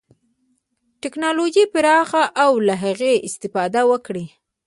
[1.01, 4.25] ټکنالوژي پراخه او له هغې استفاده وکړي.